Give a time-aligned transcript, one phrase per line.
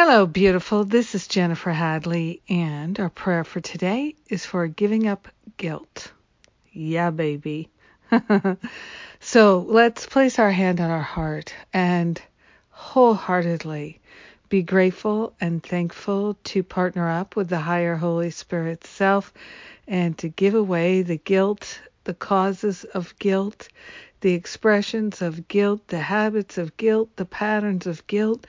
[0.00, 0.84] Hello, beautiful.
[0.84, 5.26] This is Jennifer Hadley, and our prayer for today is for giving up
[5.56, 6.12] guilt.
[6.70, 7.68] Yeah, baby.
[9.18, 12.22] so let's place our hand on our heart and
[12.70, 14.00] wholeheartedly
[14.48, 19.32] be grateful and thankful to partner up with the higher Holy Spirit self
[19.88, 23.68] and to give away the guilt, the causes of guilt,
[24.20, 28.46] the expressions of guilt, the habits of guilt, the patterns of guilt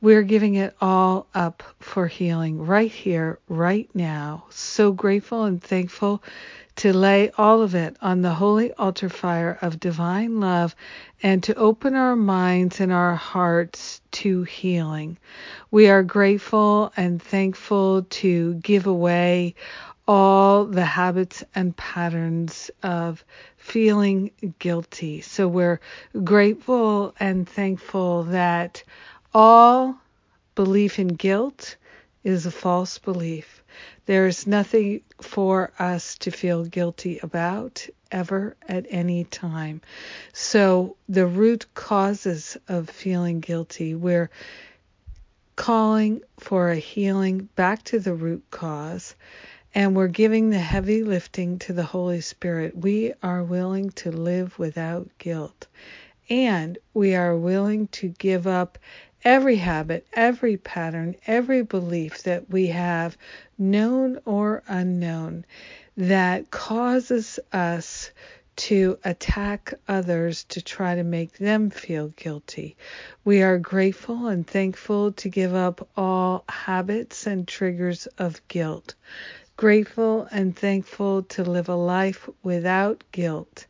[0.00, 4.44] we're giving it all up for healing right here, right now.
[4.50, 6.22] So grateful and thankful
[6.76, 10.76] to lay all of it on the holy altar fire of divine love
[11.22, 15.16] and to open our minds and our hearts to healing.
[15.70, 19.54] We are grateful and thankful to give away
[20.06, 23.24] all the habits and patterns of
[23.56, 25.20] feeling guilty.
[25.22, 25.80] So we're
[26.22, 28.84] grateful and thankful that
[29.38, 29.94] all
[30.54, 31.76] belief in guilt
[32.24, 33.62] is a false belief.
[34.06, 39.82] There is nothing for us to feel guilty about ever at any time.
[40.32, 44.30] So, the root causes of feeling guilty, we're
[45.54, 49.14] calling for a healing back to the root cause,
[49.74, 52.74] and we're giving the heavy lifting to the Holy Spirit.
[52.74, 55.66] We are willing to live without guilt,
[56.30, 58.78] and we are willing to give up
[59.26, 63.18] every habit, every pattern, every belief that we have,
[63.58, 65.44] known or unknown,
[65.96, 68.12] that causes us
[68.54, 72.76] to attack others to try to make them feel guilty.
[73.24, 78.94] We are grateful and thankful to give up all habits and triggers of guilt.
[79.56, 83.66] Grateful and thankful to live a life without guilt.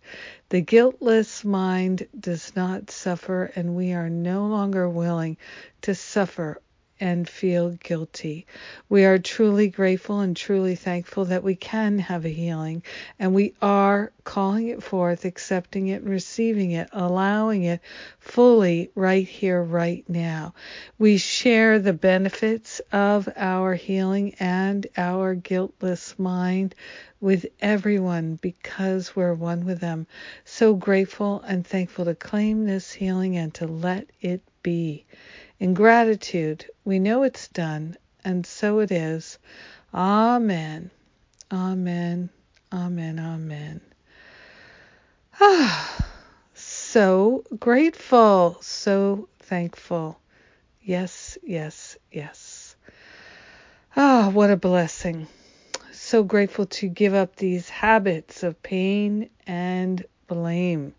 [0.48, 5.36] The guiltless mind does not suffer, and we are no longer willing
[5.82, 6.60] to suffer
[7.00, 8.46] and feel guilty.
[8.88, 12.82] We are truly grateful and truly thankful that we can have a healing,
[13.18, 17.80] and we are calling it forth, accepting it, receiving it, allowing it
[18.18, 20.54] fully right here, right now.
[20.98, 26.74] We share the benefits of our healing and our guiltless mind
[27.20, 30.06] with everyone because we're one with them.
[30.44, 35.04] So grateful and thankful to claim this healing and to let it be.
[35.60, 39.38] In gratitude, we know it's done, and so it is.
[39.94, 40.90] Amen.
[41.52, 42.30] Amen.
[42.72, 43.20] Amen.
[43.20, 43.80] Amen.
[45.40, 46.04] Ah,
[46.54, 50.18] so grateful, so thankful.
[50.82, 52.74] Yes, yes, yes.
[53.94, 55.28] Ah, what a blessing.
[55.92, 60.92] So grateful to give up these habits of pain and blame.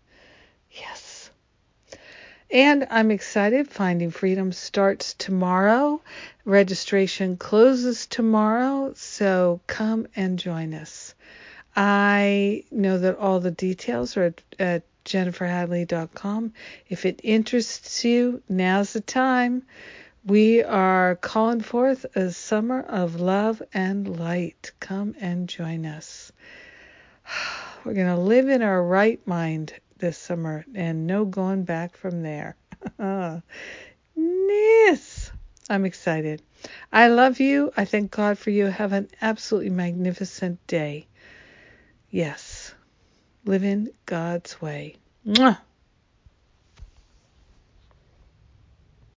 [2.50, 3.68] And I'm excited.
[3.68, 6.00] Finding Freedom starts tomorrow.
[6.46, 11.14] Registration closes tomorrow, so come and join us.
[11.76, 16.54] I know that all the details are at, at jenniferhadley.com.
[16.88, 19.64] If it interests you, now's the time.
[20.24, 24.72] We are calling forth a summer of love and light.
[24.80, 26.32] Come and join us.
[27.84, 32.22] We're going to live in our right mind this summer and no going back from
[32.22, 32.56] there.
[34.16, 35.30] yes.
[35.70, 36.42] I'm excited.
[36.92, 37.72] I love you.
[37.76, 38.66] I thank God for you.
[38.66, 41.06] Have an absolutely magnificent day.
[42.10, 42.74] Yes.
[43.44, 44.96] Live in God's way.
[45.26, 45.58] Mwah.